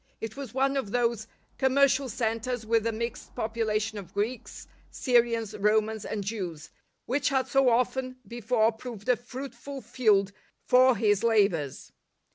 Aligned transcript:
It 0.19 0.35
was 0.35 0.51
one 0.51 0.77
of 0.77 0.89
those 0.89 1.27
com 1.59 1.73
76 1.75 1.75
LIFE 1.75 1.75
OF 1.75 1.75
ST. 1.75 1.75
PAUL 1.75 1.83
inei'cial 1.83 2.17
centres 2.43 2.65
with 2.65 2.87
a 2.87 2.91
mixed 2.91 3.35
population 3.35 3.97
of 3.99 4.13
Greeks, 4.15 4.67
Syrians, 4.89 5.55
Romans, 5.55 6.05
and 6.05 6.23
Jews, 6.23 6.71
which 7.05 7.29
had 7.29 7.47
so 7.47 7.69
often 7.69 8.17
before 8.27 8.71
proved 8.71 9.09
a 9.09 9.15
fruitful 9.15 9.81
field 9.81 10.31
for 10.65 10.95
his 10.97 11.23
labours. 11.23 11.91